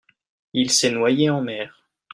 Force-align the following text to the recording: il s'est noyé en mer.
il 0.53 0.71
s'est 0.71 0.89
noyé 0.89 1.29
en 1.29 1.41
mer. 1.43 1.85